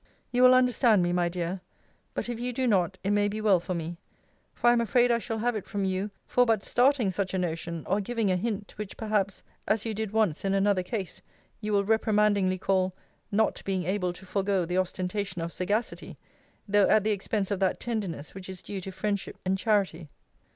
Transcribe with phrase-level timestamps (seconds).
[0.31, 1.61] You will understand me, my dear.
[2.15, 3.97] But if you do not, it may be well for me;
[4.51, 7.37] for I am afraid I shall have it from you for but starting such a
[7.37, 11.21] notion, or giving a hint, which perhaps, as you did once in another case,
[11.59, 12.95] you will reprimandingly call,
[13.31, 16.17] 'Not being able to forego the ostentation of sagacity,
[16.67, 20.09] though at the expense of that tenderness which is due to friendship and charity.'